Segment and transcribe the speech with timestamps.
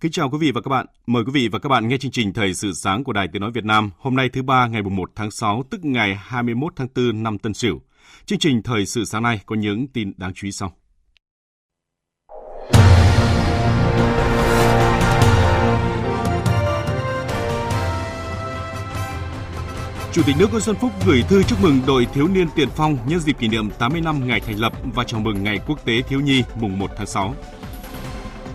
[0.00, 0.86] Kính chào quý vị và các bạn.
[1.06, 3.42] Mời quý vị và các bạn nghe chương trình Thời sự sáng của Đài Tiếng
[3.42, 6.88] Nói Việt Nam hôm nay thứ ba, ngày 1 tháng 6 tức ngày 21 tháng
[6.94, 7.80] 4 năm Tân Sửu.
[8.26, 10.72] Chương trình Thời sự sáng nay có những tin đáng chú ý sau.
[20.12, 22.98] Chủ tịch nước Nguyễn Xuân Phúc gửi thư chúc mừng đội thiếu niên tiền phong
[23.06, 26.02] nhân dịp kỷ niệm 80 năm ngày thành lập và chào mừng ngày quốc tế
[26.02, 27.34] thiếu nhi mùng 1 tháng 6.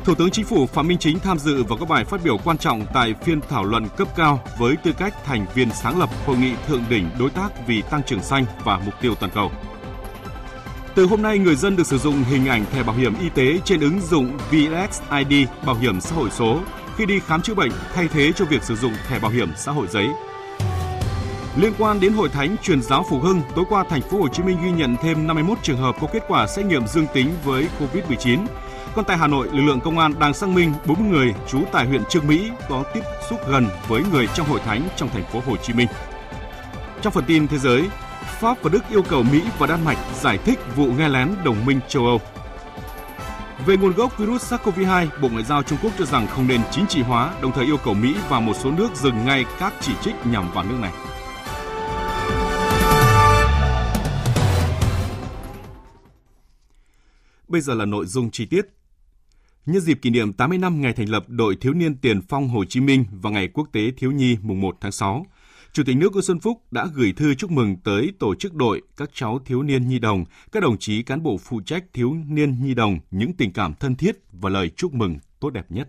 [0.05, 2.57] Thủ tướng Chính phủ Phạm Minh Chính tham dự và có bài phát biểu quan
[2.57, 6.37] trọng tại phiên thảo luận cấp cao với tư cách thành viên sáng lập Hội
[6.37, 9.51] nghị Thượng đỉnh Đối tác vì Tăng trưởng xanh và Mục tiêu Toàn cầu.
[10.95, 13.59] Từ hôm nay, người dân được sử dụng hình ảnh thẻ bảo hiểm y tế
[13.65, 16.59] trên ứng dụng VXID Bảo hiểm xã hội số
[16.97, 19.71] khi đi khám chữa bệnh thay thế cho việc sử dụng thẻ bảo hiểm xã
[19.71, 20.07] hội giấy.
[21.57, 24.43] Liên quan đến Hội Thánh Truyền giáo Phục Hưng, tối qua thành phố Hồ Chí
[24.43, 27.67] Minh ghi nhận thêm 51 trường hợp có kết quả xét nghiệm dương tính với
[27.79, 28.45] COVID-19
[28.95, 31.85] còn tại Hà Nội, lực lượng công an đang xác minh 40 người trú tại
[31.85, 35.41] huyện Trương Mỹ có tiếp xúc gần với người trong hội thánh trong thành phố
[35.45, 35.87] Hồ Chí Minh.
[37.01, 37.89] Trong phần tin thế giới,
[38.39, 41.65] Pháp và Đức yêu cầu Mỹ và Đan Mạch giải thích vụ nghe lén đồng
[41.65, 42.21] minh châu Âu.
[43.65, 46.87] Về nguồn gốc virus SARS-CoV-2, Bộ Ngoại giao Trung Quốc cho rằng không nên chính
[46.87, 49.93] trị hóa, đồng thời yêu cầu Mỹ và một số nước dừng ngay các chỉ
[50.01, 50.91] trích nhằm vào nước này.
[57.47, 58.61] Bây giờ là nội dung chi tiết.
[59.65, 62.65] Nhân dịp kỷ niệm 80 năm ngày thành lập đội thiếu niên tiền phong Hồ
[62.65, 65.25] Chí Minh và ngày quốc tế thiếu nhi mùng 1 tháng 6,
[65.73, 68.81] Chủ tịch nước Nguyễn Xuân Phúc đã gửi thư chúc mừng tới tổ chức đội,
[68.97, 72.63] các cháu thiếu niên nhi đồng, các đồng chí cán bộ phụ trách thiếu niên
[72.63, 75.87] nhi đồng những tình cảm thân thiết và lời chúc mừng tốt đẹp nhất.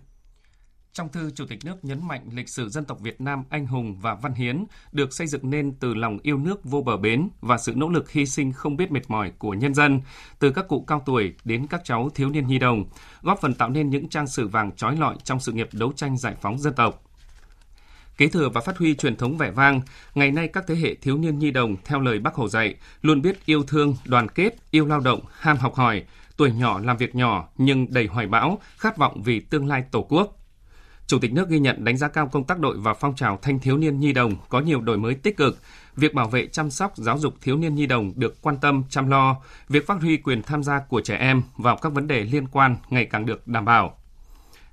[0.96, 3.96] Trong thư, Chủ tịch nước nhấn mạnh lịch sử dân tộc Việt Nam anh hùng
[4.00, 7.58] và văn hiến được xây dựng nên từ lòng yêu nước vô bờ bến và
[7.58, 10.00] sự nỗ lực hy sinh không biết mệt mỏi của nhân dân,
[10.38, 12.84] từ các cụ cao tuổi đến các cháu thiếu niên nhi đồng,
[13.22, 16.16] góp phần tạo nên những trang sử vàng trói lọi trong sự nghiệp đấu tranh
[16.18, 17.02] giải phóng dân tộc.
[18.16, 19.80] Kế thừa và phát huy truyền thống vẻ vang,
[20.14, 23.22] ngày nay các thế hệ thiếu niên nhi đồng theo lời Bác Hồ dạy luôn
[23.22, 26.04] biết yêu thương, đoàn kết, yêu lao động, ham học hỏi,
[26.36, 30.06] tuổi nhỏ làm việc nhỏ nhưng đầy hoài bão, khát vọng vì tương lai Tổ
[30.08, 30.32] quốc.
[31.06, 33.58] Chủ tịch nước ghi nhận đánh giá cao công tác đội và phong trào thanh
[33.58, 35.58] thiếu niên nhi đồng có nhiều đổi mới tích cực,
[35.96, 39.10] việc bảo vệ chăm sóc giáo dục thiếu niên nhi đồng được quan tâm chăm
[39.10, 39.36] lo,
[39.68, 42.76] việc phát huy quyền tham gia của trẻ em vào các vấn đề liên quan
[42.90, 43.98] ngày càng được đảm bảo.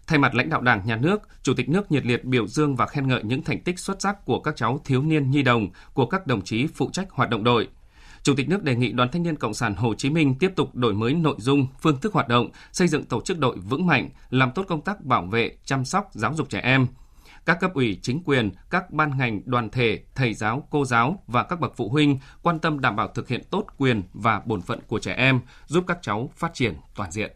[0.08, 2.86] Thay mặt lãnh đạo Đảng, Nhà nước, Chủ tịch nước nhiệt liệt biểu dương và
[2.86, 6.06] khen ngợi những thành tích xuất sắc của các cháu thiếu niên nhi đồng, của
[6.06, 7.68] các đồng chí phụ trách hoạt động đội–
[8.24, 10.76] Chủ tịch nước đề nghị Đoàn Thanh niên Cộng sản Hồ Chí Minh tiếp tục
[10.76, 14.10] đổi mới nội dung, phương thức hoạt động, xây dựng tổ chức đội vững mạnh,
[14.30, 16.88] làm tốt công tác bảo vệ, chăm sóc, giáo dục trẻ em.
[17.46, 21.44] Các cấp ủy, chính quyền, các ban ngành, đoàn thể, thầy giáo, cô giáo và
[21.44, 24.80] các bậc phụ huynh quan tâm đảm bảo thực hiện tốt quyền và bổn phận
[24.88, 27.32] của trẻ em, giúp các cháu phát triển toàn diện.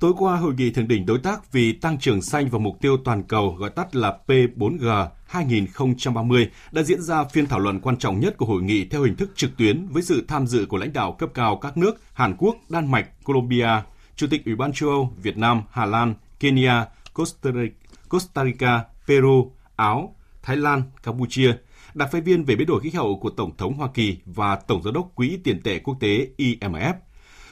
[0.00, 2.96] Tối qua, hội nghị thượng đỉnh đối tác vì tăng trưởng xanh và mục tiêu
[3.04, 8.20] toàn cầu gọi tắt là P4G 2030 đã diễn ra phiên thảo luận quan trọng
[8.20, 10.92] nhất của hội nghị theo hình thức trực tuyến với sự tham dự của lãnh
[10.92, 13.68] đạo cấp cao các nước Hàn Quốc, Đan Mạch, Colombia,
[14.16, 16.86] Chủ tịch Ủy ban châu Âu, Việt Nam, Hà Lan, Kenya,
[18.08, 21.52] Costa Rica, Peru, Áo, Thái Lan, Campuchia,
[21.94, 24.82] đặc phái viên về biến đổi khí hậu của Tổng thống Hoa Kỳ và Tổng
[24.82, 26.94] giám đốc Quỹ tiền tệ quốc tế IMF.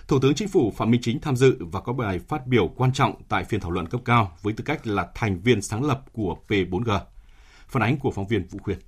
[0.09, 2.93] Thủ tướng Chính phủ Phạm Minh Chính tham dự và có bài phát biểu quan
[2.93, 6.05] trọng tại phiên thảo luận cấp cao với tư cách là thành viên sáng lập
[6.13, 7.01] của P4G.
[7.69, 8.79] Phản ánh của phóng viên Vũ Khuyên.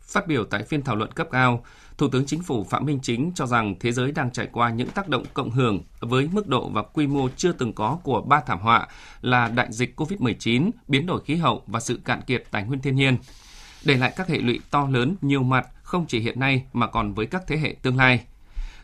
[0.00, 1.64] Phát biểu tại phiên thảo luận cấp cao,
[1.98, 4.88] Thủ tướng Chính phủ Phạm Minh Chính cho rằng thế giới đang trải qua những
[4.88, 8.40] tác động cộng hưởng với mức độ và quy mô chưa từng có của ba
[8.40, 8.88] thảm họa
[9.20, 12.96] là đại dịch COVID-19, biến đổi khí hậu và sự cạn kiệt tài nguyên thiên
[12.96, 13.16] nhiên,
[13.84, 17.14] để lại các hệ lụy to lớn nhiều mặt không chỉ hiện nay mà còn
[17.14, 18.24] với các thế hệ tương lai–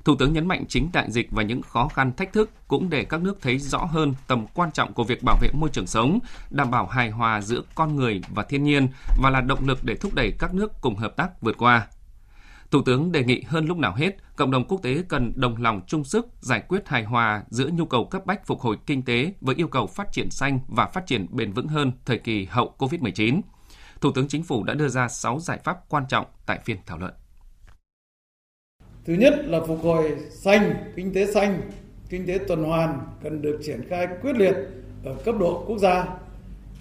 [0.05, 3.05] Thủ tướng nhấn mạnh chính đại dịch và những khó khăn thách thức cũng để
[3.05, 6.19] các nước thấy rõ hơn tầm quan trọng của việc bảo vệ môi trường sống,
[6.51, 8.89] đảm bảo hài hòa giữa con người và thiên nhiên
[9.23, 11.87] và là động lực để thúc đẩy các nước cùng hợp tác vượt qua.
[12.71, 15.81] Thủ tướng đề nghị hơn lúc nào hết, cộng đồng quốc tế cần đồng lòng
[15.87, 19.33] chung sức giải quyết hài hòa giữa nhu cầu cấp bách phục hồi kinh tế
[19.41, 22.75] với yêu cầu phát triển xanh và phát triển bền vững hơn thời kỳ hậu
[22.79, 23.41] COVID-19.
[24.01, 26.99] Thủ tướng Chính phủ đã đưa ra 6 giải pháp quan trọng tại phiên thảo
[26.99, 27.13] luận.
[29.05, 31.61] Thứ nhất là phục hồi xanh, kinh tế xanh,
[32.09, 34.55] kinh tế tuần hoàn cần được triển khai quyết liệt
[35.05, 36.07] ở cấp độ quốc gia,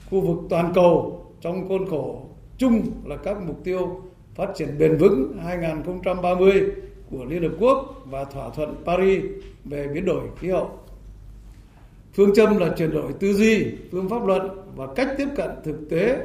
[0.09, 2.21] khu vực toàn cầu trong khuôn khổ
[2.57, 4.01] chung là các mục tiêu
[4.35, 6.63] phát triển bền vững 2030
[7.11, 9.23] của Liên Hợp Quốc và thỏa thuận Paris
[9.65, 10.71] về biến đổi khí hậu.
[12.13, 15.89] Phương châm là chuyển đổi tư duy, phương pháp luận và cách tiếp cận thực
[15.89, 16.17] tế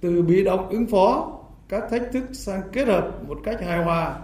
[0.00, 4.20] từ bị động ứng phó các thách thức sang kết hợp một cách hài hòa,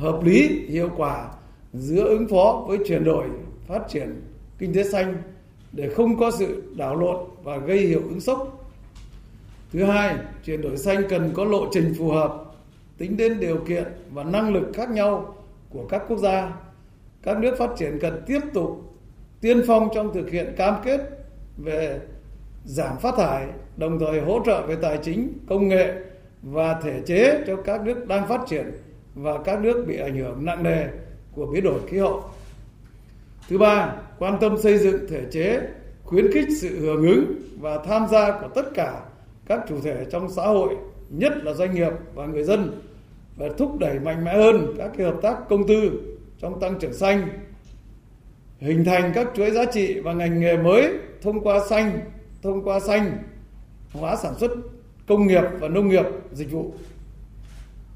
[0.00, 1.28] hợp lý, hiệu quả
[1.72, 3.24] giữa ứng phó với chuyển đổi,
[3.66, 4.22] phát triển
[4.58, 5.16] kinh tế xanh
[5.72, 8.70] để không có sự đảo lộn và gây hiệu ứng sốc.
[9.72, 12.44] Thứ hai, chuyển đổi xanh cần có lộ trình phù hợp,
[12.98, 15.34] tính đến điều kiện và năng lực khác nhau
[15.70, 16.52] của các quốc gia.
[17.22, 18.94] Các nước phát triển cần tiếp tục
[19.40, 21.00] tiên phong trong thực hiện cam kết
[21.56, 22.00] về
[22.64, 25.94] giảm phát thải, đồng thời hỗ trợ về tài chính, công nghệ
[26.42, 28.72] và thể chế cho các nước đang phát triển
[29.22, 30.86] và các nước bị ảnh hưởng nặng nề
[31.34, 32.24] của biến đổi khí hậu.
[33.48, 35.60] Thứ ba, quan tâm xây dựng thể chế
[36.04, 39.00] khuyến khích sự hưởng ứng và tham gia của tất cả
[39.46, 40.76] các chủ thể trong xã hội,
[41.10, 42.80] nhất là doanh nghiệp và người dân
[43.36, 45.90] và thúc đẩy mạnh mẽ hơn các hợp tác công tư
[46.38, 47.28] trong tăng trưởng xanh,
[48.58, 50.92] hình thành các chuỗi giá trị và ngành nghề mới
[51.22, 52.00] thông qua xanh,
[52.42, 53.18] thông qua xanh
[53.92, 54.50] hóa sản xuất
[55.08, 56.74] công nghiệp và nông nghiệp dịch vụ.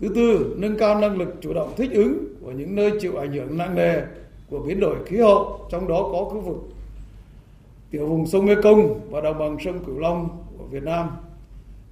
[0.04, 3.32] Thứ tư, nâng cao năng lực chủ động thích ứng của những nơi chịu ảnh
[3.32, 4.02] hưởng nặng nề
[4.50, 6.56] của biến đổi khí hậu, trong đó có khu vực
[7.90, 10.28] tiểu vùng sông Mekong và đồng bằng sông Cửu Long
[10.58, 11.10] của Việt Nam.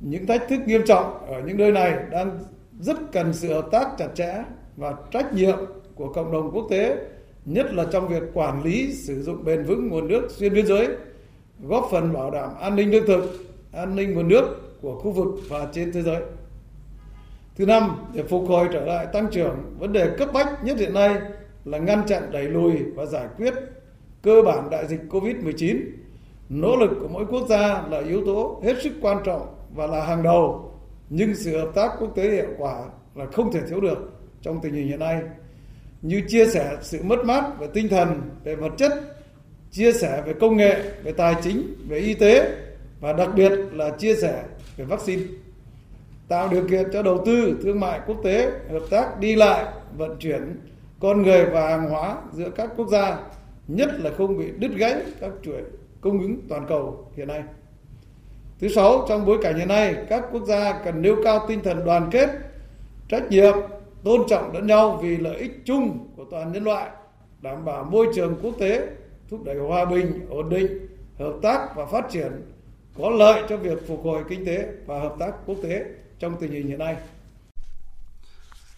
[0.00, 2.38] Những thách thức nghiêm trọng ở những nơi này đang
[2.80, 4.44] rất cần sự hợp tác chặt chẽ
[4.76, 5.58] và trách nhiệm
[5.94, 6.96] của cộng đồng quốc tế,
[7.44, 10.88] nhất là trong việc quản lý sử dụng bền vững nguồn nước xuyên biên giới,
[11.62, 14.44] góp phần bảo đảm an ninh lương thực, an ninh nguồn nước
[14.82, 16.22] của khu vực và trên thế giới.
[17.56, 20.94] Thứ năm, để phục hồi trở lại tăng trưởng, vấn đề cấp bách nhất hiện
[20.94, 21.16] nay
[21.64, 23.54] là ngăn chặn đẩy lùi và giải quyết
[24.22, 25.80] cơ bản đại dịch Covid-19.
[26.48, 30.04] Nỗ lực của mỗi quốc gia là yếu tố hết sức quan trọng và là
[30.04, 30.72] hàng đầu
[31.10, 32.84] nhưng sự hợp tác quốc tế hiệu quả
[33.14, 34.12] là không thể thiếu được
[34.42, 35.22] trong tình hình hiện nay
[36.02, 38.92] như chia sẻ sự mất mát về tinh thần về vật chất
[39.70, 42.56] chia sẻ về công nghệ về tài chính về y tế
[43.00, 44.42] và đặc biệt là chia sẻ
[44.76, 45.22] về vaccine
[46.32, 49.64] tạo điều kiện cho đầu tư thương mại quốc tế hợp tác đi lại
[49.96, 50.56] vận chuyển
[51.00, 53.18] con người và hàng hóa giữa các quốc gia
[53.68, 55.62] nhất là không bị đứt gãy các chuỗi
[56.00, 57.42] cung ứng toàn cầu hiện nay.
[58.58, 61.84] Thứ sáu, trong bối cảnh hiện nay, các quốc gia cần nêu cao tinh thần
[61.84, 62.30] đoàn kết,
[63.08, 63.54] trách nhiệm,
[64.04, 66.90] tôn trọng lẫn nhau vì lợi ích chung của toàn nhân loại,
[67.42, 68.88] đảm bảo môi trường quốc tế,
[69.30, 70.86] thúc đẩy hòa bình, ổn định,
[71.18, 72.32] hợp tác và phát triển
[72.98, 75.84] có lợi cho việc phục hồi kinh tế và hợp tác quốc tế
[76.22, 76.96] trong tình hình hiện nay.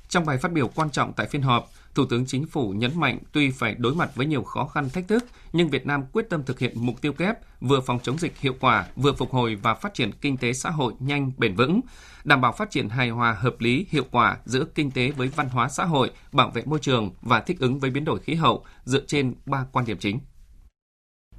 [0.08, 3.19] Trong bài phát biểu quan trọng tại phiên họp, Thủ tướng Chính phủ nhấn mạnh
[3.32, 6.43] tuy phải đối mặt với nhiều khó khăn thách thức, nhưng Việt Nam quyết tâm
[6.44, 9.75] thực hiện mục tiêu kép vừa phòng chống dịch hiệu quả, vừa phục hồi và
[9.75, 11.81] phát triển kinh tế xã hội nhanh, bền vững,
[12.25, 15.49] đảm bảo phát triển hài hòa, hợp lý, hiệu quả giữa kinh tế với văn
[15.49, 18.64] hóa xã hội, bảo vệ môi trường và thích ứng với biến đổi khí hậu
[18.85, 20.20] dựa trên ba quan điểm chính.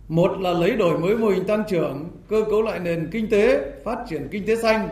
[0.07, 3.71] Một là lấy đổi mới mô hình tăng trưởng, cơ cấu lại nền kinh tế,
[3.85, 4.89] phát triển kinh tế xanh,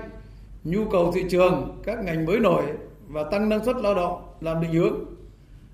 [0.63, 2.63] nhu cầu thị trường, các ngành mới nổi
[3.07, 5.05] và tăng năng suất lao động làm định hướng.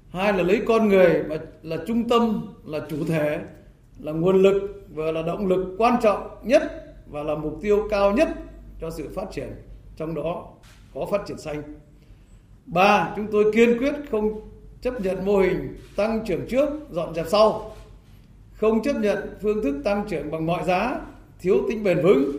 [0.09, 3.39] Hai là lấy con người mà là trung tâm là chủ thể
[3.99, 6.63] là nguồn lực và là động lực quan trọng nhất
[7.07, 8.29] và là mục tiêu cao nhất
[8.81, 9.49] cho sự phát triển
[9.97, 10.47] trong đó
[10.93, 11.63] có phát triển xanh.
[12.65, 14.41] Ba chúng tôi kiên quyết không
[14.81, 17.71] chấp nhận mô hình tăng trưởng trước dọn dẹp sau.
[18.53, 21.01] Không chấp nhận phương thức tăng trưởng bằng mọi giá
[21.39, 22.31] thiếu tính bền vững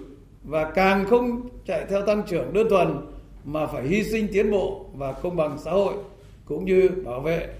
[0.42, 2.88] và càng không chạy theo tăng trưởng đơn thuần
[3.44, 5.94] mà phải hy sinh tiến bộ và công bằng xã hội
[6.44, 7.54] cũng như bảo vệ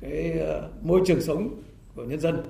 [0.00, 1.62] cái ờ, môi trường sống
[1.94, 2.42] của nhân dân.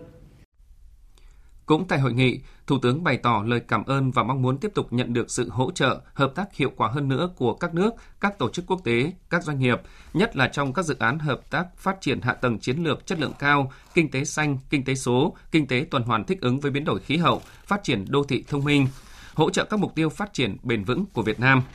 [1.66, 4.70] Cũng tại hội nghị, Thủ tướng bày tỏ lời cảm ơn và mong muốn tiếp
[4.74, 7.90] tục nhận được sự hỗ trợ, hợp tác hiệu quả hơn nữa của các nước,
[8.20, 9.80] các tổ chức quốc tế, các doanh nghiệp,
[10.14, 13.20] nhất là trong các dự án hợp tác phát triển hạ tầng chiến lược chất
[13.20, 16.70] lượng cao, kinh tế xanh, kinh tế số, kinh tế tuần hoàn thích ứng với
[16.70, 18.86] biến đổi khí hậu, phát triển đô thị thông minh,
[19.34, 21.62] hỗ trợ các mục tiêu phát triển bền vững của Việt Nam–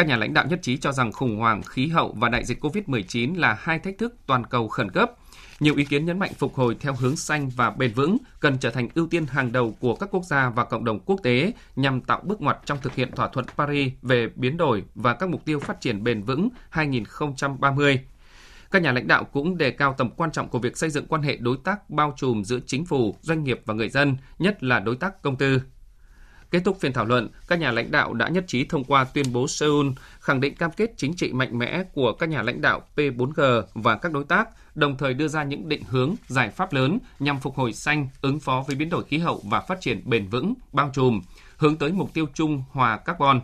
[0.00, 2.64] các nhà lãnh đạo nhất trí cho rằng khủng hoảng khí hậu và đại dịch
[2.64, 5.12] COVID-19 là hai thách thức toàn cầu khẩn cấp.
[5.60, 8.70] Nhiều ý kiến nhấn mạnh phục hồi theo hướng xanh và bền vững cần trở
[8.70, 12.00] thành ưu tiên hàng đầu của các quốc gia và cộng đồng quốc tế nhằm
[12.00, 15.44] tạo bước ngoặt trong thực hiện thỏa thuận Paris về biến đổi và các mục
[15.44, 18.00] tiêu phát triển bền vững 2030.
[18.70, 21.22] Các nhà lãnh đạo cũng đề cao tầm quan trọng của việc xây dựng quan
[21.22, 24.80] hệ đối tác bao trùm giữa chính phủ, doanh nghiệp và người dân, nhất là
[24.80, 25.60] đối tác công tư.
[26.50, 29.32] Kết thúc phiên thảo luận, các nhà lãnh đạo đã nhất trí thông qua tuyên
[29.32, 29.86] bố Seoul
[30.20, 33.96] khẳng định cam kết chính trị mạnh mẽ của các nhà lãnh đạo P4G và
[33.96, 37.56] các đối tác, đồng thời đưa ra những định hướng, giải pháp lớn nhằm phục
[37.56, 40.90] hồi xanh, ứng phó với biến đổi khí hậu và phát triển bền vững, bao
[40.94, 41.20] trùm,
[41.56, 43.40] hướng tới mục tiêu chung hòa carbon.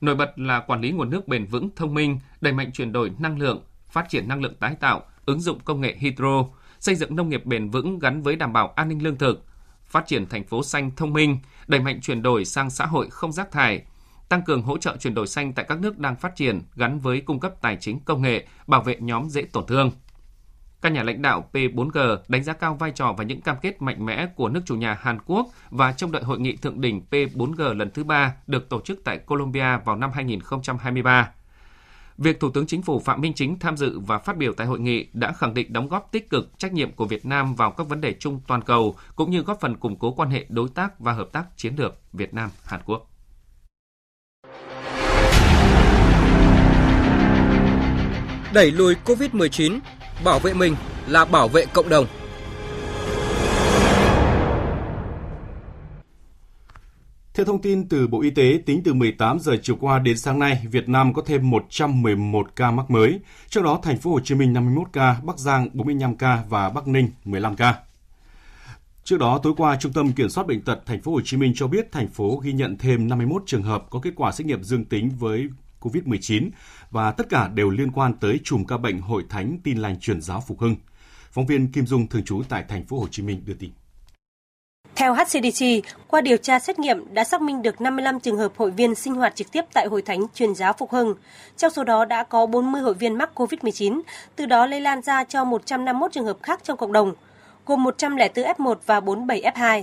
[0.00, 3.12] Nổi bật là quản lý nguồn nước bền vững thông minh, đẩy mạnh chuyển đổi
[3.18, 6.44] năng lượng, phát triển năng lượng tái tạo, ứng dụng công nghệ hydro,
[6.80, 9.44] xây dựng nông nghiệp bền vững gắn với đảm bảo an ninh lương thực,
[9.86, 13.32] phát triển thành phố xanh thông minh, đẩy mạnh chuyển đổi sang xã hội không
[13.32, 13.82] rác thải,
[14.28, 17.20] tăng cường hỗ trợ chuyển đổi xanh tại các nước đang phát triển gắn với
[17.20, 19.90] cung cấp tài chính công nghệ, bảo vệ nhóm dễ tổn thương.
[20.82, 24.06] Các nhà lãnh đạo P4G đánh giá cao vai trò và những cam kết mạnh
[24.06, 27.74] mẽ của nước chủ nhà Hàn Quốc và trong đợi hội nghị thượng đỉnh P4G
[27.74, 31.30] lần thứ ba được tổ chức tại Colombia vào năm 2023.
[32.18, 34.80] Việc Thủ tướng Chính phủ Phạm Minh Chính tham dự và phát biểu tại hội
[34.80, 37.88] nghị đã khẳng định đóng góp tích cực trách nhiệm của Việt Nam vào các
[37.88, 41.00] vấn đề chung toàn cầu cũng như góp phần củng cố quan hệ đối tác
[41.00, 43.10] và hợp tác chiến lược Việt Nam Hàn Quốc.
[48.54, 49.78] Đẩy lùi COVID-19,
[50.24, 52.06] bảo vệ mình là bảo vệ cộng đồng.
[57.36, 60.38] Theo thông tin từ Bộ Y tế, tính từ 18 giờ chiều qua đến sáng
[60.38, 64.34] nay, Việt Nam có thêm 111 ca mắc mới, trong đó thành phố Hồ Chí
[64.34, 67.74] Minh 51 ca, Bắc Giang 45 ca và Bắc Ninh 15 ca.
[69.04, 71.52] Trước đó, tối qua, Trung tâm Kiểm soát bệnh tật thành phố Hồ Chí Minh
[71.56, 74.62] cho biết thành phố ghi nhận thêm 51 trường hợp có kết quả xét nghiệm
[74.62, 75.48] dương tính với
[75.80, 76.50] COVID-19
[76.90, 80.20] và tất cả đều liên quan tới chùm ca bệnh Hội Thánh Tin lành truyền
[80.20, 80.76] giáo Phục Hưng.
[81.30, 83.70] Phóng viên Kim Dung thường trú tại thành phố Hồ Chí Minh đưa tin.
[84.96, 85.64] Theo HCDC,
[86.08, 89.14] qua điều tra xét nghiệm đã xác minh được 55 trường hợp hội viên sinh
[89.14, 91.14] hoạt trực tiếp tại Hội Thánh Truyền giáo Phục Hưng.
[91.56, 94.00] Trong số đó đã có 40 hội viên mắc COVID-19,
[94.36, 97.14] từ đó lây lan ra cho 151 trường hợp khác trong cộng đồng,
[97.66, 99.82] gồm 104 F1 và 47 F2.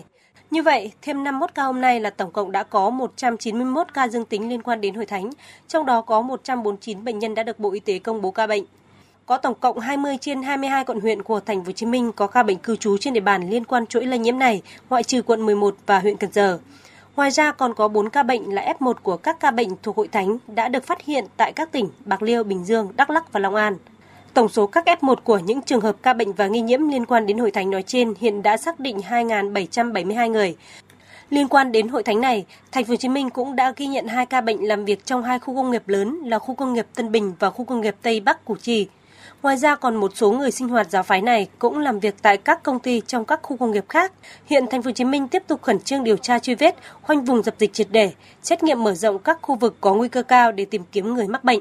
[0.51, 4.25] Như vậy, thêm 51 ca hôm nay là tổng cộng đã có 191 ca dương
[4.25, 5.29] tính liên quan đến Hội Thánh,
[5.67, 8.63] trong đó có 149 bệnh nhân đã được Bộ Y tế công bố ca bệnh
[9.25, 12.27] có tổng cộng 20 trên 22 quận huyện của thành phố Hồ Chí Minh có
[12.27, 15.21] ca bệnh cư trú trên địa bàn liên quan chuỗi lây nhiễm này, ngoại trừ
[15.21, 16.59] quận 11 và huyện Cần Giờ.
[17.15, 20.07] Ngoài ra còn có 4 ca bệnh là F1 của các ca bệnh thuộc Hội
[20.07, 23.39] Thánh đã được phát hiện tại các tỉnh Bạc Liêu, Bình Dương, Đắk Lắk và
[23.39, 23.77] Long An.
[24.33, 27.25] Tổng số các F1 của những trường hợp ca bệnh và nghi nhiễm liên quan
[27.25, 30.55] đến hội thánh nói trên hiện đã xác định 2.772 người.
[31.29, 34.07] Liên quan đến hội thánh này, Thành phố Hồ Chí Minh cũng đã ghi nhận
[34.07, 36.85] hai ca bệnh làm việc trong hai khu công nghiệp lớn là khu công nghiệp
[36.95, 38.87] Tân Bình và khu công nghiệp Tây Bắc Củ Chi.
[39.43, 42.37] Ngoài ra còn một số người sinh hoạt giáo phái này cũng làm việc tại
[42.37, 44.13] các công ty trong các khu công nghiệp khác.
[44.45, 47.25] Hiện thành phố Hồ Chí Minh tiếp tục khẩn trương điều tra truy vết, khoanh
[47.25, 48.11] vùng dập dịch triệt để,
[48.43, 51.27] xét nghiệm mở rộng các khu vực có nguy cơ cao để tìm kiếm người
[51.27, 51.59] mắc bệnh.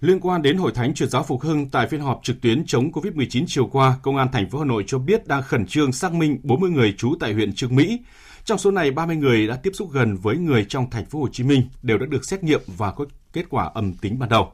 [0.00, 2.90] Liên quan đến Hội Thánh Truyền giáo Phục Hưng tại phiên họp trực tuyến chống
[2.92, 6.12] COVID-19 chiều qua, Công an thành phố Hà Nội cho biết đang khẩn trương xác
[6.12, 8.00] minh 40 người trú tại huyện Trương Mỹ.
[8.44, 11.28] Trong số này, 30 người đã tiếp xúc gần với người trong thành phố Hồ
[11.32, 14.52] Chí Minh đều đã được xét nghiệm và có kết quả âm tính ban đầu.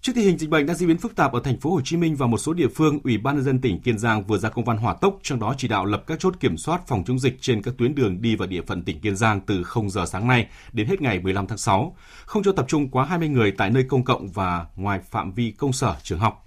[0.00, 1.96] Trước tình hình dịch bệnh đang diễn biến phức tạp ở thành phố Hồ Chí
[1.96, 4.48] Minh và một số địa phương, Ủy ban nhân dân tỉnh Kiên Giang vừa ra
[4.48, 7.18] công văn hỏa tốc trong đó chỉ đạo lập các chốt kiểm soát phòng chống
[7.18, 10.06] dịch trên các tuyến đường đi vào địa phận tỉnh Kiên Giang từ 0 giờ
[10.06, 13.52] sáng nay đến hết ngày 15 tháng 6, không cho tập trung quá 20 người
[13.52, 16.46] tại nơi công cộng và ngoài phạm vi công sở trường học.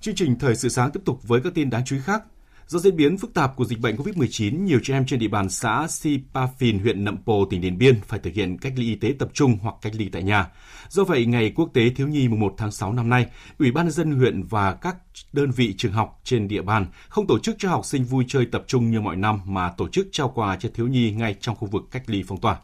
[0.00, 2.22] Chương trình thời sự sáng tiếp tục với các tin đáng chú ý khác.
[2.68, 5.50] Do diễn biến phức tạp của dịch bệnh COVID-19, nhiều trẻ em trên địa bàn
[5.50, 9.14] xã Sipafin, huyện Nậm Pồ, tỉnh Điện Biên phải thực hiện cách ly y tế
[9.18, 10.46] tập trung hoặc cách ly tại nhà.
[10.88, 13.26] Do vậy, ngày Quốc tế Thiếu nhi mùng 1 tháng 6 năm nay,
[13.58, 14.96] Ủy ban nhân dân huyện và các
[15.32, 18.46] đơn vị trường học trên địa bàn không tổ chức cho học sinh vui chơi
[18.46, 21.56] tập trung như mọi năm mà tổ chức trao quà cho thiếu nhi ngay trong
[21.56, 22.58] khu vực cách ly phong tỏa.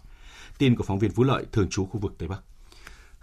[0.58, 2.40] Tin của phóng viên Vũ Lợi, thường trú khu vực Tây Bắc.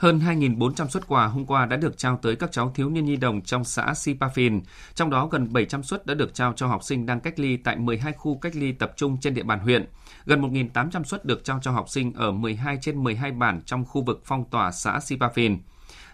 [0.01, 3.15] Hơn 2.400 xuất quà hôm qua đã được trao tới các cháu thiếu niên nhi
[3.15, 4.61] đồng trong xã Sipafin,
[4.95, 7.75] trong đó gần 700 suất đã được trao cho học sinh đang cách ly tại
[7.75, 9.85] 12 khu cách ly tập trung trên địa bàn huyện.
[10.25, 14.01] Gần 1.800 suất được trao cho học sinh ở 12 trên 12 bản trong khu
[14.03, 15.57] vực phong tỏa xã Sipafin.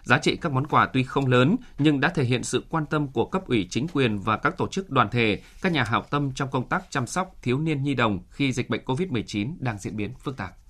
[0.02, 3.08] Giá trị các món quà tuy không lớn nhưng đã thể hiện sự quan tâm
[3.08, 6.32] của cấp ủy chính quyền và các tổ chức đoàn thể, các nhà hảo tâm
[6.34, 9.96] trong công tác chăm sóc thiếu niên nhi đồng khi dịch bệnh COVID-19 đang diễn
[9.96, 10.67] biến phức tạp.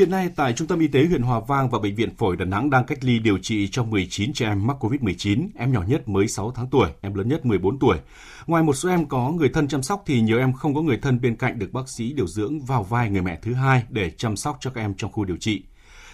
[0.00, 2.44] Hiện nay tại Trung tâm Y tế huyện Hòa Vang và Bệnh viện Phổi Đà
[2.44, 6.08] Nẵng đang cách ly điều trị cho 19 trẻ em mắc COVID-19, em nhỏ nhất
[6.08, 7.98] mới 6 tháng tuổi, em lớn nhất 14 tuổi.
[8.46, 10.98] Ngoài một số em có người thân chăm sóc thì nhiều em không có người
[11.02, 14.10] thân bên cạnh được bác sĩ điều dưỡng vào vai người mẹ thứ hai để
[14.10, 15.62] chăm sóc cho các em trong khu điều trị.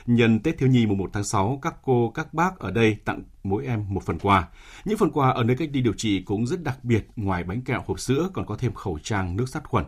[0.07, 3.23] Nhân Tết Thiếu Nhi mùng 1 tháng 6, các cô, các bác ở đây tặng
[3.45, 4.49] mỗi em một phần quà.
[4.85, 7.63] Những phần quà ở nơi cách ly điều trị cũng rất đặc biệt, ngoài bánh
[7.63, 9.85] kẹo hộp sữa còn có thêm khẩu trang, nước sát khuẩn.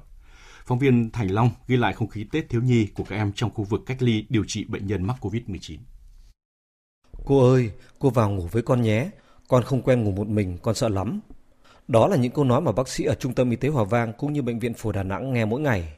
[0.69, 3.51] Phóng viên Thành Long ghi lại không khí Tết thiếu nhi của các em trong
[3.55, 5.77] khu vực cách ly điều trị bệnh nhân mắc COVID-19.
[7.25, 9.11] Cô ơi, cô vào ngủ với con nhé.
[9.49, 11.21] Con không quen ngủ một mình, con sợ lắm.
[11.89, 14.13] Đó là những câu nói mà bác sĩ ở Trung tâm Y tế Hòa Vang
[14.13, 15.93] cũng như Bệnh viện Phổi Đà Nẵng nghe mỗi ngày.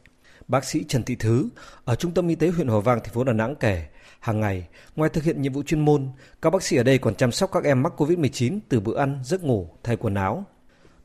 [0.49, 1.49] Bác sĩ Trần Thị Thứ
[1.85, 3.87] ở Trung tâm Y tế huyện Hòa Vang, thành phố Đà Nẵng kể,
[4.21, 6.09] hàng ngày, ngoài thực hiện nhiệm vụ chuyên môn,
[6.43, 9.21] các bác sĩ ở đây còn chăm sóc các em mắc COVID-19 từ bữa ăn,
[9.25, 10.45] giấc ngủ, thay quần áo.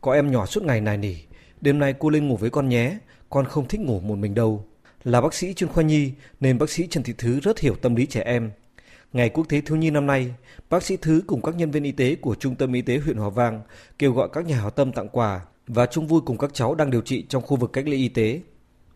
[0.01, 1.15] Có em nhỏ suốt ngày này nỉ,
[1.61, 2.97] đêm nay cô lên ngủ với con nhé,
[3.29, 4.63] con không thích ngủ một mình đâu.
[5.03, 7.95] Là bác sĩ chuyên khoa nhi nên bác sĩ Trần Thị Thứ rất hiểu tâm
[7.95, 8.51] lý trẻ em.
[9.13, 10.35] Ngày Quốc tế Thiếu nhi năm nay,
[10.69, 13.17] bác sĩ Thứ cùng các nhân viên y tế của Trung tâm Y tế huyện
[13.17, 13.61] Hòa Vang
[13.99, 16.91] kêu gọi các nhà hảo tâm tặng quà và chung vui cùng các cháu đang
[16.91, 18.39] điều trị trong khu vực cách ly y tế.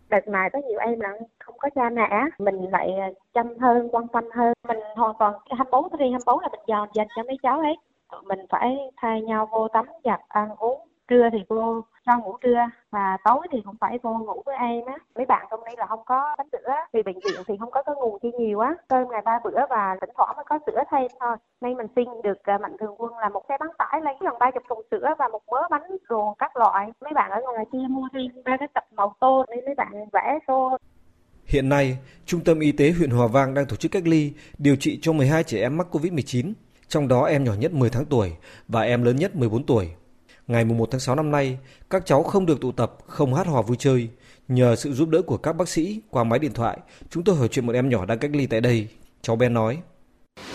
[0.10, 1.10] Đợt này có nhiều em là
[1.40, 2.10] không có cha mẹ,
[2.40, 4.54] mình lại ờ, chăm hơn, quan tâm hơn.
[4.68, 7.76] Mình hoàn toàn 24 riêng 24 là mình dọn dành cho mấy cháu ấy.
[8.24, 10.89] Mình phải thay nhau vô tắm giặt, ăn uống.
[11.10, 12.60] Trưa thì cô cho ngủ trưa
[12.92, 14.98] và tối thì cũng phải vô ngủ với em á.
[15.16, 17.84] Mấy bạn trong đây là không có bánh sữa vì bệnh viện thì không có
[17.84, 18.76] cái nguồn chi nhiều á.
[18.88, 21.36] Cơm ngày ba bữa và thỉnh thoảng mới có sữa thêm thôi.
[21.62, 24.34] Nay mình xin được à, mạnh thường quân là một xe bán tải lấy gần
[24.40, 26.92] ba chục thùng sữa và một mớ bánh đồ các loại.
[27.02, 29.92] Mấy bạn ở ngoài kia mua thêm ba cái tập màu tô nên mấy bạn
[30.14, 30.78] vẽ tô.
[31.46, 34.76] Hiện nay, Trung tâm Y tế huyện Hòa Vang đang tổ chức cách ly, điều
[34.76, 36.54] trị cho 12 trẻ em mắc COVID-19,
[36.88, 38.32] trong đó em nhỏ nhất 10 tháng tuổi
[38.68, 39.90] và em lớn nhất 14 tuổi.
[40.50, 41.58] Ngày 1 tháng 6 năm nay,
[41.90, 44.10] các cháu không được tụ tập, không hát hò vui chơi.
[44.48, 46.78] Nhờ sự giúp đỡ của các bác sĩ qua máy điện thoại,
[47.10, 48.88] chúng tôi hỏi chuyện một em nhỏ đang cách ly tại đây.
[49.22, 49.78] Cháu bé nói.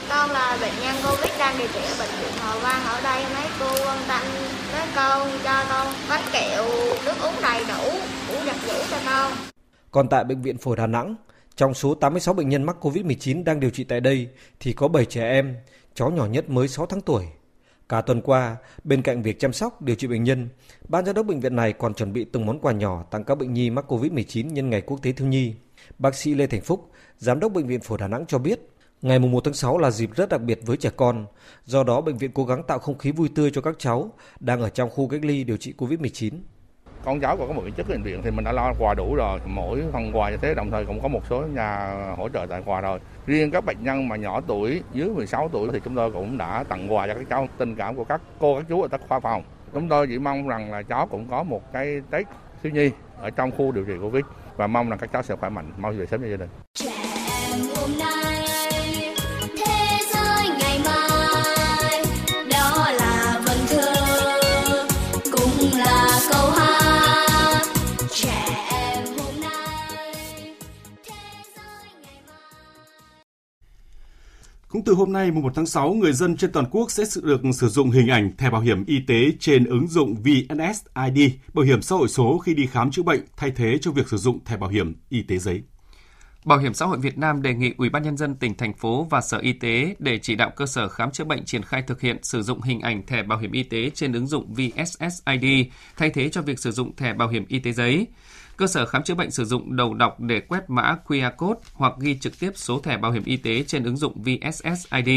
[0.08, 3.24] Con là bệnh nhân Covid đang điều trị ở bệnh viện Hòa Vang ở đây.
[3.34, 4.22] Mấy cô quan tâm
[4.72, 6.64] mấy con cho con bánh kẹo,
[7.04, 7.90] nước uống đầy đủ,
[8.34, 9.32] uống giặt giũ cho con.
[9.90, 11.16] Còn tại Bệnh viện Phổi Đà Nẵng,
[11.56, 14.28] trong số 86 bệnh nhân mắc COVID-19 đang điều trị tại đây
[14.60, 15.56] thì có 7 trẻ em,
[15.94, 17.24] cháu nhỏ nhất mới 6 tháng tuổi.
[17.88, 20.48] Cả tuần qua, bên cạnh việc chăm sóc điều trị bệnh nhân,
[20.88, 23.34] ban giám đốc bệnh viện này còn chuẩn bị từng món quà nhỏ tặng các
[23.34, 25.54] bệnh nhi mắc COVID-19 nhân ngày quốc tế thiếu nhi.
[25.98, 28.60] Bác sĩ Lê Thành Phúc, giám đốc bệnh viện Phổi Đà Nẵng cho biết,
[29.02, 31.26] ngày 1 tháng 6 là dịp rất đặc biệt với trẻ con,
[31.64, 34.60] do đó bệnh viện cố gắng tạo không khí vui tươi cho các cháu đang
[34.60, 36.30] ở trong khu cách ly điều trị COVID-19
[37.04, 39.40] con cháu của các bệnh chức bệnh viện thì mình đã lo quà đủ rồi.
[39.46, 42.62] Mỗi phần quà như thế, đồng thời cũng có một số nhà hỗ trợ tại
[42.64, 42.98] quà rồi.
[43.26, 46.64] Riêng các bệnh nhân mà nhỏ tuổi, dưới 16 tuổi thì chúng tôi cũng đã
[46.68, 47.48] tặng quà cho các cháu.
[47.58, 49.42] Tình cảm của các cô, các chú ở các khoa phòng.
[49.74, 52.26] Chúng tôi chỉ mong rằng là cháu cũng có một cái tết
[52.62, 52.90] thiếu nhi
[53.20, 54.24] ở trong khu điều trị covid.
[54.56, 56.48] Và mong rằng các cháu sẽ khỏe mạnh, mau về sớm với gia đình.
[74.74, 77.40] Cũng từ hôm nay, mùng 1 tháng 6, người dân trên toàn quốc sẽ được
[77.52, 81.82] sử dụng hình ảnh thẻ bảo hiểm y tế trên ứng dụng VNSID, bảo hiểm
[81.82, 84.56] xã hội số khi đi khám chữa bệnh, thay thế cho việc sử dụng thẻ
[84.56, 85.62] bảo hiểm y tế giấy.
[86.44, 89.06] Bảo hiểm xã hội Việt Nam đề nghị Ủy ban nhân dân tỉnh thành phố
[89.10, 92.00] và Sở Y tế để chỉ đạo cơ sở khám chữa bệnh triển khai thực
[92.00, 95.44] hiện sử dụng hình ảnh thẻ bảo hiểm y tế trên ứng dụng VSSID
[95.96, 98.06] thay thế cho việc sử dụng thẻ bảo hiểm y tế giấy.
[98.56, 101.92] Cơ sở khám chữa bệnh sử dụng đầu đọc để quét mã QR code hoặc
[101.98, 105.08] ghi trực tiếp số thẻ bảo hiểm y tế trên ứng dụng VSSID.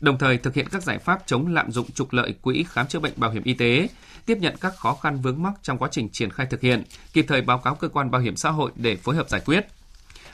[0.00, 2.98] Đồng thời thực hiện các giải pháp chống lạm dụng trục lợi quỹ khám chữa
[3.00, 3.88] bệnh bảo hiểm y tế,
[4.26, 7.24] tiếp nhận các khó khăn vướng mắc trong quá trình triển khai thực hiện, kịp
[7.28, 9.66] thời báo cáo cơ quan bảo hiểm xã hội để phối hợp giải quyết.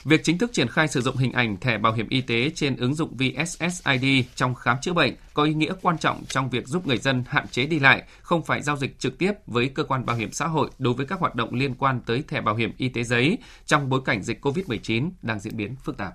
[0.05, 2.77] Việc chính thức triển khai sử dụng hình ảnh thẻ bảo hiểm y tế trên
[2.77, 6.87] ứng dụng VSSID trong khám chữa bệnh có ý nghĩa quan trọng trong việc giúp
[6.87, 10.07] người dân hạn chế đi lại, không phải giao dịch trực tiếp với cơ quan
[10.07, 12.73] bảo hiểm xã hội đối với các hoạt động liên quan tới thẻ bảo hiểm
[12.77, 16.15] y tế giấy trong bối cảnh dịch COVID-19 đang diễn biến phức tạp.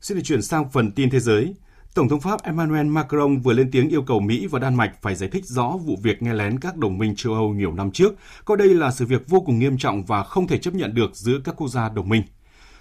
[0.00, 1.54] Xin được chuyển sang phần tin thế giới.
[1.94, 5.14] Tổng thống Pháp Emmanuel Macron vừa lên tiếng yêu cầu Mỹ và Đan Mạch phải
[5.14, 8.14] giải thích rõ vụ việc nghe lén các đồng minh châu Âu nhiều năm trước,
[8.44, 11.16] coi đây là sự việc vô cùng nghiêm trọng và không thể chấp nhận được
[11.16, 12.22] giữa các quốc gia đồng minh.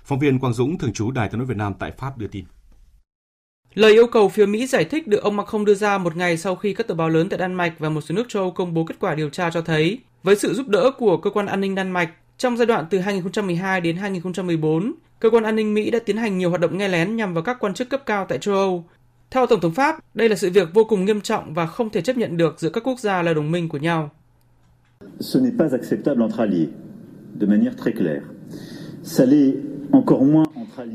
[0.04, 2.46] Phóng viên Quang Dũng, thường trú Đài tiếng nói Việt Nam tại Pháp đưa tin.
[3.74, 6.56] Lời yêu cầu phía Mỹ giải thích được ông Macron đưa ra một ngày sau
[6.56, 8.74] khi các tờ báo lớn tại Đan Mạch và một số nước châu Âu công
[8.74, 11.62] bố kết quả điều tra cho thấy, với sự giúp đỡ của cơ quan an
[11.62, 15.92] ninh Đan Mạch, trong giai đoạn từ 2012 đến 2014, cơ quan an ninh Mỹ
[15.92, 18.26] đã tiến hành nhiều hoạt động nghe lén nhằm vào các quan chức cấp cao
[18.30, 18.86] tại châu Âu,
[19.32, 22.02] theo Tổng thống Pháp, đây là sự việc vô cùng nghiêm trọng và không thể
[22.02, 24.10] chấp nhận được giữa các quốc gia là đồng minh của nhau.
[25.20, 26.68] Ce n'est pas acceptable entre alliés,
[27.42, 28.22] de manière très claire.
[29.04, 29.56] Ça l'est
[29.92, 30.48] encore moins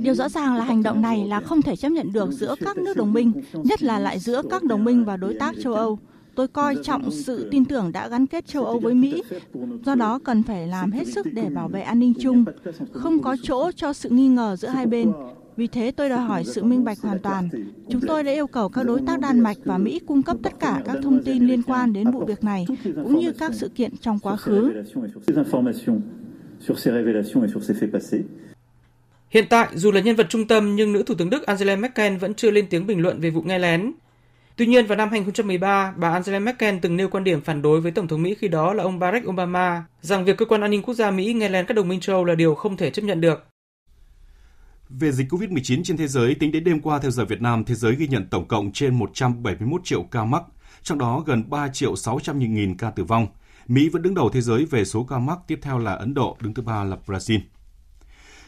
[0.02, 2.76] Điều rõ ràng là hành động này là không thể chấp nhận được giữa các
[2.76, 5.98] nước đồng minh, nhất là lại giữa các đồng minh và đối tác châu Âu.
[6.34, 9.22] Tôi coi trọng sự tin tưởng đã gắn kết châu Âu với Mỹ,
[9.84, 12.44] do đó cần phải làm hết sức để bảo vệ an ninh chung,
[12.92, 15.12] không có chỗ cho sự nghi ngờ giữa hai bên.
[15.56, 17.48] Vì thế tôi đòi hỏi sự minh bạch hoàn toàn.
[17.90, 20.52] Chúng tôi đã yêu cầu các đối tác Đan Mạch và Mỹ cung cấp tất
[20.60, 23.96] cả các thông tin liên quan đến vụ việc này, cũng như các sự kiện
[23.96, 24.82] trong quá khứ.
[29.30, 32.16] Hiện tại, dù là nhân vật trung tâm nhưng nữ Thủ tướng Đức Angela Merkel
[32.16, 33.92] vẫn chưa lên tiếng bình luận về vụ nghe lén.
[34.56, 37.92] Tuy nhiên, vào năm 2013, bà Angela Merkel từng nêu quan điểm phản đối với
[37.92, 40.82] Tổng thống Mỹ khi đó là ông Barack Obama rằng việc cơ quan an ninh
[40.82, 43.20] quốc gia Mỹ nghe lén các đồng minh châu là điều không thể chấp nhận
[43.20, 43.46] được.
[44.88, 47.74] Về dịch COVID-19 trên thế giới, tính đến đêm qua theo giờ Việt Nam, thế
[47.74, 50.42] giới ghi nhận tổng cộng trên 171 triệu ca mắc,
[50.82, 53.26] trong đó gần 3 triệu 600 nghìn ca tử vong.
[53.66, 56.36] Mỹ vẫn đứng đầu thế giới về số ca mắc, tiếp theo là Ấn Độ,
[56.40, 57.40] đứng thứ ba là Brazil.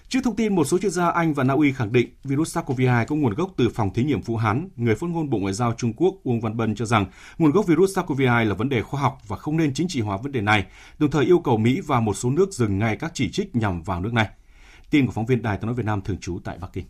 [0.08, 3.06] Trước thông tin một số chuyên gia Anh và Na Uy khẳng định virus SARS-CoV-2
[3.06, 5.72] có nguồn gốc từ phòng thí nghiệm Vũ Hán, người phát ngôn Bộ Ngoại giao
[5.72, 7.06] Trung Quốc Uông Văn Bân cho rằng
[7.38, 10.16] nguồn gốc virus SARS-CoV-2 là vấn đề khoa học và không nên chính trị hóa
[10.16, 10.66] vấn đề này,
[10.98, 13.82] đồng thời yêu cầu Mỹ và một số nước dừng ngay các chỉ trích nhằm
[13.82, 14.28] vào nước này.
[14.90, 16.84] Tin của phóng viên Đài tiếng nói Việt Nam thường trú tại Bắc Kinh.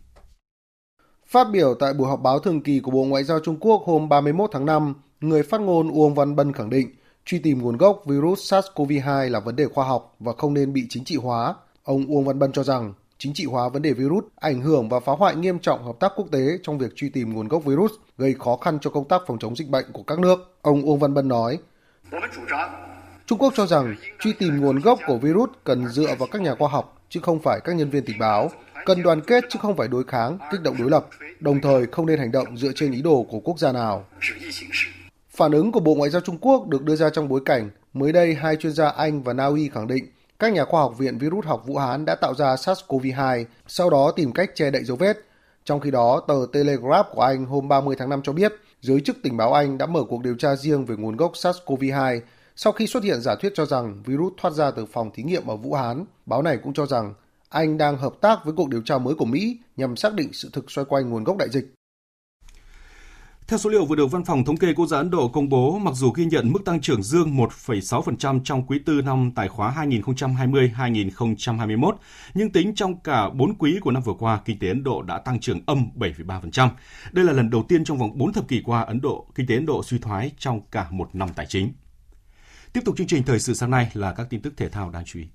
[1.27, 4.09] Phát biểu tại buổi họp báo thường kỳ của Bộ Ngoại giao Trung Quốc hôm
[4.09, 6.89] 31 tháng 5, người phát ngôn Uông Văn Bân khẳng định
[7.25, 10.85] truy tìm nguồn gốc virus SARS-CoV-2 là vấn đề khoa học và không nên bị
[10.89, 11.55] chính trị hóa.
[11.83, 14.99] Ông Uông Văn Bân cho rằng chính trị hóa vấn đề virus ảnh hưởng và
[14.99, 17.91] phá hoại nghiêm trọng hợp tác quốc tế trong việc truy tìm nguồn gốc virus,
[18.17, 20.55] gây khó khăn cho công tác phòng chống dịch bệnh của các nước.
[20.61, 21.59] Ông Uông Văn Bân nói,
[23.29, 26.55] Trung Quốc cho rằng truy tìm nguồn gốc của virus cần dựa vào các nhà
[26.55, 28.51] khoa học chứ không phải các nhân viên tình báo,
[28.85, 31.07] cần đoàn kết chứ không phải đối kháng, kích động đối lập,
[31.39, 34.05] đồng thời không nên hành động dựa trên ý đồ của quốc gia nào.
[35.29, 38.11] Phản ứng của Bộ Ngoại giao Trung Quốc được đưa ra trong bối cảnh mới
[38.11, 40.05] đây hai chuyên gia Anh và Na Uy khẳng định
[40.39, 44.11] các nhà khoa học Viện Virus học Vũ Hán đã tạo ra SARS-CoV-2, sau đó
[44.15, 45.17] tìm cách che đậy dấu vết.
[45.65, 49.17] Trong khi đó, tờ Telegraph của Anh hôm 30 tháng 5 cho biết, giới chức
[49.23, 52.19] tình báo Anh đã mở cuộc điều tra riêng về nguồn gốc SARS-CoV-2
[52.61, 55.47] sau khi xuất hiện giả thuyết cho rằng virus thoát ra từ phòng thí nghiệm
[55.47, 56.05] ở Vũ Hán.
[56.25, 57.13] Báo này cũng cho rằng
[57.49, 60.49] Anh đang hợp tác với cuộc điều tra mới của Mỹ nhằm xác định sự
[60.53, 61.73] thực xoay quanh nguồn gốc đại dịch.
[63.47, 65.79] Theo số liệu vừa được Văn phòng Thống kê Quốc gia Ấn Độ công bố,
[65.79, 69.85] mặc dù ghi nhận mức tăng trưởng dương 1,6% trong quý tư năm tài khóa
[69.87, 71.93] 2020-2021,
[72.33, 75.17] nhưng tính trong cả 4 quý của năm vừa qua, kinh tế Ấn Độ đã
[75.17, 76.69] tăng trưởng âm 7,3%.
[77.11, 79.55] Đây là lần đầu tiên trong vòng 4 thập kỷ qua Ấn Độ, kinh tế
[79.55, 81.73] Ấn Độ suy thoái trong cả một năm tài chính.
[82.73, 85.03] Tiếp tục chương trình thời sự sáng nay là các tin tức thể thao đáng
[85.05, 85.25] chú ý.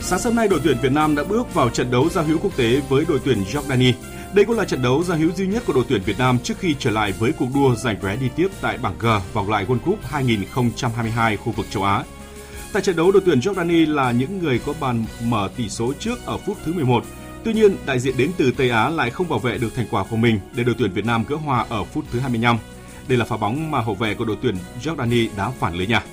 [0.00, 2.56] Sáng sớm nay, đội tuyển Việt Nam đã bước vào trận đấu giao hữu quốc
[2.56, 3.92] tế với đội tuyển Jordani.
[4.34, 6.54] Đây cũng là trận đấu giao hữu duy nhất của đội tuyển Việt Nam trước
[6.58, 9.66] khi trở lại với cuộc đua giành vé đi tiếp tại bảng G vòng loại
[9.66, 12.04] World Cup 2022 khu vực châu Á.
[12.72, 16.26] Tại trận đấu, đội tuyển Jordani là những người có bàn mở tỷ số trước
[16.26, 17.04] ở phút thứ 11.
[17.46, 20.04] Tuy nhiên, đại diện đến từ Tây Á lại không bảo vệ được thành quả
[20.10, 22.58] của mình để đội tuyển Việt Nam gỡ hòa ở phút thứ 25.
[23.08, 26.04] Đây là pha bóng mà hậu vệ của đội tuyển Jordani đã phản lưới nhà.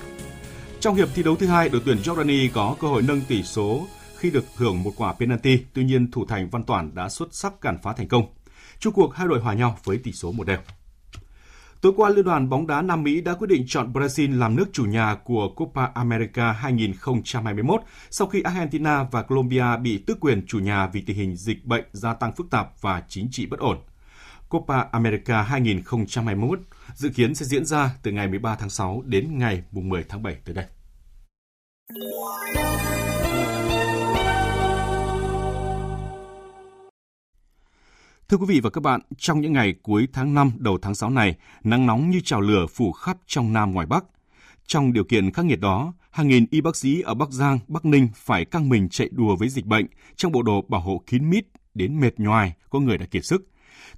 [0.80, 3.86] Trong hiệp thi đấu thứ hai, đội tuyển Jordani có cơ hội nâng tỷ số
[4.16, 7.60] khi được hưởng một quả penalty, tuy nhiên thủ thành Văn Toản đã xuất sắc
[7.60, 8.26] cản phá thành công.
[8.78, 10.58] Chung cuộc hai đội hòa nhau với tỷ số một đều.
[11.84, 14.64] Tối qua, Liên đoàn bóng đá Nam Mỹ đã quyết định chọn Brazil làm nước
[14.72, 20.58] chủ nhà của Copa America 2021 sau khi Argentina và Colombia bị tước quyền chủ
[20.58, 23.78] nhà vì tình hình dịch bệnh gia tăng phức tạp và chính trị bất ổn.
[24.48, 26.60] Copa America 2021
[26.94, 30.36] dự kiến sẽ diễn ra từ ngày 13 tháng 6 đến ngày 10 tháng 7
[30.44, 30.66] tới đây.
[38.34, 41.10] Thưa quý vị và các bạn, trong những ngày cuối tháng 5 đầu tháng 6
[41.10, 44.04] này, nắng nóng như trào lửa phủ khắp trong Nam ngoài Bắc.
[44.66, 47.84] Trong điều kiện khắc nghiệt đó, hàng nghìn y bác sĩ ở Bắc Giang, Bắc
[47.84, 51.30] Ninh phải căng mình chạy đùa với dịch bệnh trong bộ đồ bảo hộ kín
[51.30, 51.44] mít
[51.74, 53.48] đến mệt nhoài, có người đã kiệt sức.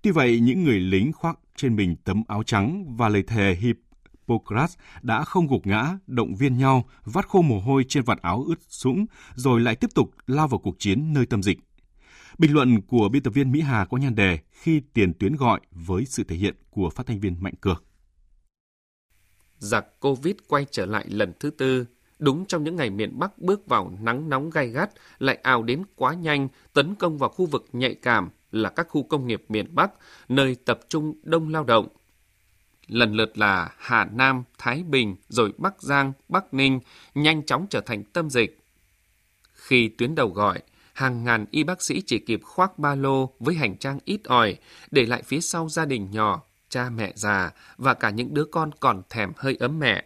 [0.02, 4.76] Tuy vậy, những người lính khoác trên mình tấm áo trắng và lời thề Hippocrates
[5.02, 8.58] đã không gục ngã, động viên nhau, vắt khô mồ hôi trên vạt áo ướt
[8.68, 11.58] sũng, rồi lại tiếp tục lao vào cuộc chiến nơi tâm dịch.
[12.38, 15.60] Bình luận của biên tập viên Mỹ Hà có nhan đề khi tiền tuyến gọi
[15.70, 17.82] với sự thể hiện của phát thanh viên Mạnh Cường.
[19.58, 21.86] Giặc Covid quay trở lại lần thứ tư,
[22.18, 25.82] đúng trong những ngày miền Bắc bước vào nắng nóng gai gắt, lại ào đến
[25.96, 29.74] quá nhanh, tấn công vào khu vực nhạy cảm là các khu công nghiệp miền
[29.74, 29.90] Bắc,
[30.28, 31.88] nơi tập trung đông lao động.
[32.86, 36.80] Lần lượt là Hà Nam, Thái Bình, rồi Bắc Giang, Bắc Ninh,
[37.14, 38.58] nhanh chóng trở thành tâm dịch.
[39.52, 40.62] Khi tuyến đầu gọi,
[40.96, 44.56] hàng ngàn y bác sĩ chỉ kịp khoác ba lô với hành trang ít ỏi,
[44.90, 48.70] để lại phía sau gia đình nhỏ, cha mẹ già và cả những đứa con
[48.80, 50.04] còn thèm hơi ấm mẹ.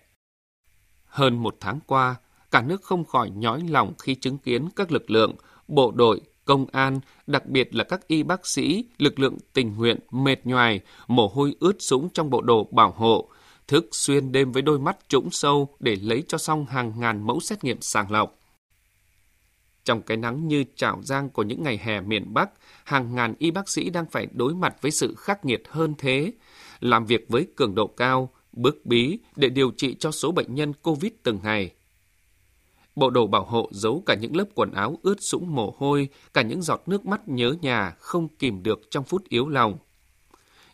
[1.07, 2.15] Hơn một tháng qua,
[2.51, 5.35] cả nước không khỏi nhói lòng khi chứng kiến các lực lượng,
[5.69, 9.99] bộ đội, công an, đặc biệt là các y bác sĩ, lực lượng tình nguyện
[10.11, 13.29] mệt nhoài, mồ hôi ướt sũng trong bộ đồ bảo hộ,
[13.69, 17.41] thức xuyên đêm với đôi mắt trũng sâu để lấy cho xong hàng ngàn mẫu
[17.41, 18.40] xét nghiệm sàng lọc.
[19.91, 22.51] Trong cái nắng như trào giang của những ngày hè miền Bắc,
[22.85, 26.33] hàng ngàn y bác sĩ đang phải đối mặt với sự khắc nghiệt hơn thế,
[26.81, 30.73] làm việc với cường độ cao, bức bí để điều trị cho số bệnh nhân
[30.83, 31.73] COVID từng ngày.
[32.97, 36.43] Bộ đồ bảo hộ giấu cả những lớp quần áo ướt sũng mồ hôi, cả
[36.43, 39.79] những giọt nước mắt nhớ nhà không kìm được trong phút yếu lòng.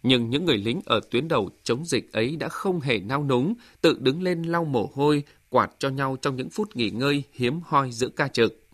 [0.02, 3.54] Nhưng những người lính ở tuyến đầu chống dịch ấy đã không hề nao núng,
[3.80, 7.60] tự đứng lên lau mồ hôi, quạt cho nhau trong những phút nghỉ ngơi hiếm
[7.64, 8.65] hoi giữa ca trực.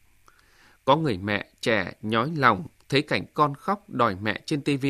[0.85, 4.87] Có người mẹ trẻ nhói lòng thấy cảnh con khóc đòi mẹ trên TV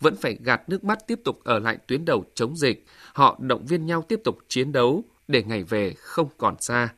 [0.00, 2.86] vẫn phải gạt nước mắt tiếp tục ở lại tuyến đầu chống dịch.
[3.12, 6.94] Họ động viên nhau tiếp tục chiến đấu để ngày về không còn xa.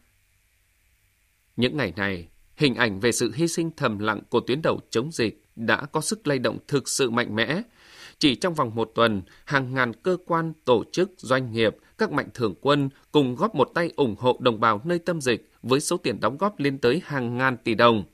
[1.56, 5.12] Những ngày này, hình ảnh về sự hy sinh thầm lặng của tuyến đầu chống
[5.12, 7.62] dịch đã có sức lay động thực sự mạnh mẽ.
[8.18, 12.28] Chỉ trong vòng một tuần, hàng ngàn cơ quan, tổ chức, doanh nghiệp, các mạnh
[12.34, 15.96] thường quân cùng góp một tay ủng hộ đồng bào nơi tâm dịch với số
[15.96, 18.04] tiền đóng góp lên tới hàng ngàn tỷ đồng.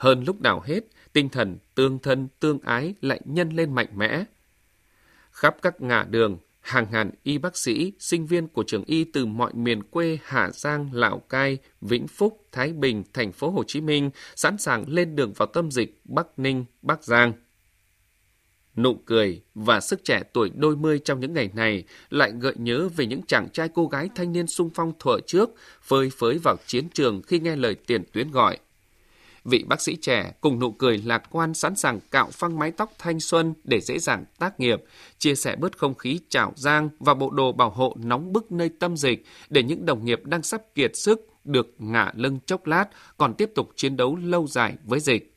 [0.00, 0.80] Hơn lúc nào hết,
[1.12, 4.24] tinh thần tương thân tương ái lại nhân lên mạnh mẽ.
[5.30, 9.26] Khắp các ngã đường, hàng ngàn y bác sĩ, sinh viên của trường y từ
[9.26, 13.80] mọi miền quê Hà Giang, Lào Cai, Vĩnh Phúc, Thái Bình, thành phố Hồ Chí
[13.80, 17.32] Minh sẵn sàng lên đường vào tâm dịch Bắc Ninh, Bắc Giang.
[18.76, 22.88] Nụ cười và sức trẻ tuổi đôi mươi trong những ngày này lại gợi nhớ
[22.96, 25.50] về những chàng trai cô gái thanh niên sung phong thuở trước,
[25.82, 28.58] phơi phới vào chiến trường khi nghe lời tiền tuyến gọi–
[29.44, 32.92] vị bác sĩ trẻ cùng nụ cười lạc quan sẵn sàng cạo phăng mái tóc
[32.98, 34.84] thanh xuân để dễ dàng tác nghiệp,
[35.18, 38.68] chia sẻ bớt không khí trào giang và bộ đồ bảo hộ nóng bức nơi
[38.68, 42.86] tâm dịch để những đồng nghiệp đang sắp kiệt sức được ngả lưng chốc lát
[43.16, 45.36] còn tiếp tục chiến đấu lâu dài với dịch.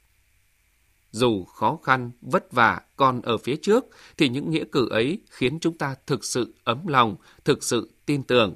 [1.11, 3.85] Dù khó khăn, vất vả còn ở phía trước
[4.17, 8.23] thì những nghĩa cử ấy khiến chúng ta thực sự ấm lòng, thực sự tin
[8.23, 8.55] tưởng.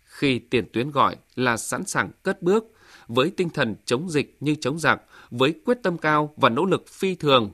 [0.00, 2.64] Khi tiền tuyến gọi là sẵn sàng cất bước,
[3.06, 6.88] với tinh thần chống dịch như chống giặc, với quyết tâm cao và nỗ lực
[6.88, 7.52] phi thường.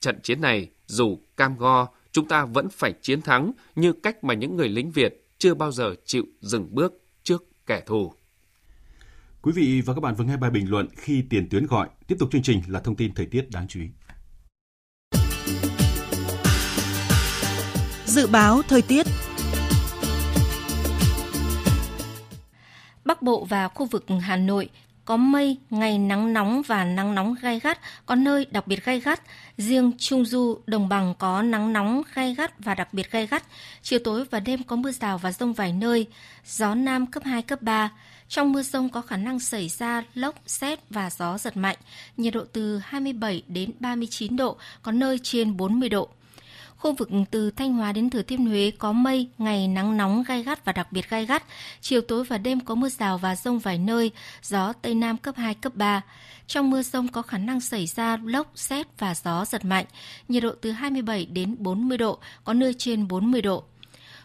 [0.00, 4.34] Trận chiến này, dù cam go, chúng ta vẫn phải chiến thắng như cách mà
[4.34, 8.12] những người lính Việt chưa bao giờ chịu dừng bước trước kẻ thù.
[9.42, 11.88] Quý vị và các bạn vừa nghe bài bình luận khi tiền tuyến gọi.
[12.06, 13.86] Tiếp tục chương trình là thông tin thời tiết đáng chú ý.
[18.06, 19.06] Dự báo thời tiết
[23.04, 24.68] Bắc Bộ và khu vực Hà Nội
[25.04, 29.00] có mây, ngày nắng nóng và nắng nóng gai gắt, có nơi đặc biệt gai
[29.00, 29.22] gắt.
[29.58, 33.44] Riêng Trung Du, Đồng Bằng có nắng nóng gai gắt và đặc biệt gai gắt.
[33.82, 36.06] Chiều tối và đêm có mưa rào và rông vài nơi,
[36.46, 37.90] gió Nam cấp 2, cấp 3.
[38.28, 41.76] Trong mưa rông có khả năng xảy ra lốc, xét và gió giật mạnh,
[42.16, 46.08] nhiệt độ từ 27 đến 39 độ, có nơi trên 40 độ.
[46.84, 50.42] Khu vực từ Thanh Hóa đến Thừa Thiên Huế có mây, ngày nắng nóng gai
[50.42, 51.44] gắt và đặc biệt gai gắt.
[51.80, 54.10] Chiều tối và đêm có mưa rào và rông vài nơi,
[54.42, 56.02] gió Tây Nam cấp 2, cấp 3.
[56.46, 59.86] Trong mưa rông có khả năng xảy ra lốc, xét và gió giật mạnh,
[60.28, 63.64] nhiệt độ từ 27 đến 40 độ, có nơi trên 40 độ.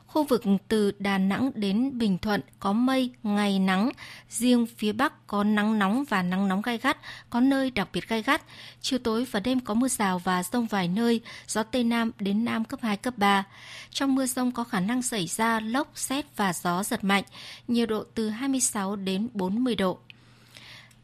[0.09, 3.91] Khu vực từ Đà Nẵng đến Bình Thuận có mây, ngày nắng.
[4.29, 6.97] Riêng phía Bắc có nắng nóng và nắng nóng gai gắt,
[7.29, 8.41] có nơi đặc biệt gai gắt.
[8.81, 12.45] Chiều tối và đêm có mưa rào và rông vài nơi, gió Tây Nam đến
[12.45, 13.43] Nam cấp 2, cấp 3.
[13.89, 17.23] Trong mưa rông có khả năng xảy ra lốc, xét và gió giật mạnh,
[17.67, 19.99] nhiệt độ từ 26 đến 40 độ.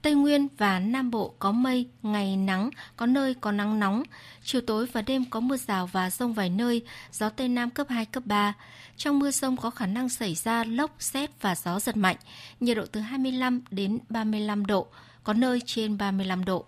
[0.06, 4.04] Tây Nguyên và Nam Bộ có mây, ngày nắng, có nơi có nắng nóng.
[4.44, 7.88] Chiều tối và đêm có mưa rào và rông vài nơi, gió Tây Nam cấp
[7.90, 8.54] 2, cấp 3.
[8.98, 12.16] Trong mưa rông có khả năng xảy ra lốc, xét và gió giật mạnh,
[12.60, 14.88] nhiệt độ từ 25 đến 35 độ,
[15.24, 16.66] có nơi trên 35 độ.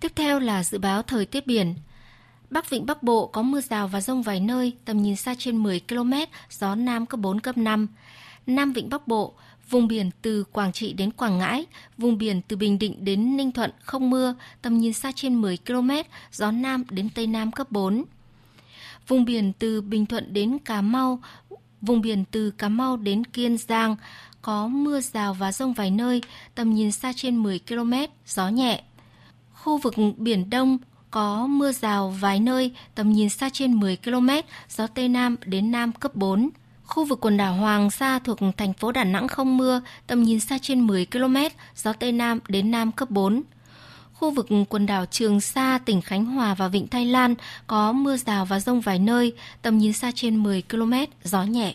[0.00, 1.74] Tiếp theo là dự báo thời tiết biển.
[2.50, 5.56] Bắc Vịnh Bắc Bộ có mưa rào và rông vài nơi, tầm nhìn xa trên
[5.56, 6.12] 10 km,
[6.50, 7.86] gió Nam cấp 4, cấp 5.
[8.46, 9.34] Nam Vịnh Bắc Bộ,
[9.70, 11.66] vùng biển từ Quảng Trị đến Quảng Ngãi,
[11.98, 15.58] vùng biển từ Bình Định đến Ninh Thuận không mưa, tầm nhìn xa trên 10
[15.66, 15.90] km,
[16.32, 18.04] gió Nam đến Tây Nam cấp 4.
[19.08, 21.20] Vùng biển từ Bình Thuận đến Cà Mau,
[21.80, 23.96] vùng biển từ Cà Mau đến Kiên Giang
[24.42, 26.22] có mưa rào và rông vài nơi,
[26.54, 27.92] tầm nhìn xa trên 10 km,
[28.26, 28.82] gió nhẹ.
[29.54, 30.78] Khu vực Biển Đông
[31.10, 34.28] có mưa rào vài nơi, tầm nhìn xa trên 10 km,
[34.68, 36.50] gió Tây Nam đến Nam cấp 4.
[36.86, 40.40] Khu vực quần đảo Hoàng Sa thuộc thành phố Đà Nẵng không mưa, tầm nhìn
[40.40, 41.36] xa trên 10 km,
[41.76, 43.42] gió Tây Nam đến Nam cấp 4.
[44.12, 47.34] Khu vực quần đảo Trường Sa, tỉnh Khánh Hòa và Vịnh Thái Lan
[47.66, 50.92] có mưa rào và rông vài nơi, tầm nhìn xa trên 10 km,
[51.24, 51.74] gió nhẹ.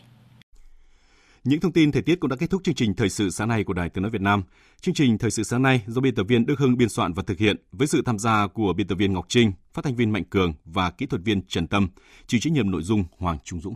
[1.43, 3.63] Những thông tin thời tiết cũng đã kết thúc chương trình thời sự sáng nay
[3.63, 4.43] của Đài Tiếng nói Việt Nam.
[4.82, 7.24] Chương trình thời sự sáng nay do biên tập viên Đức Hưng biên soạn và
[7.28, 10.12] thực hiện với sự tham gia của biên tập viên Ngọc Trinh, phát thanh viên
[10.12, 11.89] Mạnh Cường và kỹ thuật viên Trần Tâm,
[12.28, 13.76] chịu trách nhiệm nội dung Hoàng Trung Dũng.